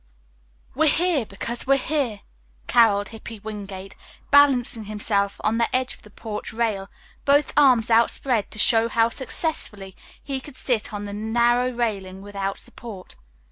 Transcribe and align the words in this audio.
"We're 0.73 0.89
here 0.89 1.27
because 1.27 1.67
we're 1.67 1.77
here," 1.77 2.21
caroled 2.67 3.09
Hippy 3.09 3.37
Wingate, 3.41 3.95
balancing 4.31 4.85
himself 4.85 5.39
on 5.43 5.59
the 5.59 5.67
edge 5.75 5.93
of 5.93 6.01
the 6.01 6.09
porch 6.09 6.51
rail, 6.51 6.89
both 7.23 7.53
arms 7.55 7.91
outspread 7.91 8.49
to 8.49 8.57
show 8.57 8.89
how 8.89 9.09
successfully 9.09 9.95
he 10.19 10.41
could 10.41 10.57
sit 10.57 10.91
on 10.91 11.05
the 11.05 11.13
narrow 11.13 11.69
railing 11.71 12.23
without 12.23 12.57
support. 12.57 13.15